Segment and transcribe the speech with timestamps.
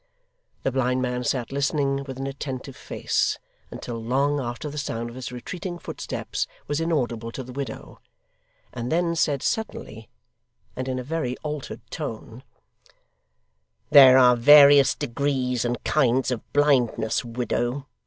[0.63, 3.37] The blind man sat listening with an attentive face,
[3.69, 7.99] until long after the sound of his retreating footsteps was inaudible to the widow,
[8.73, 10.09] and then said, suddenly,
[10.75, 12.41] and in a very altered tone:
[13.91, 17.85] 'There are various degrees and kinds of blindness, widow.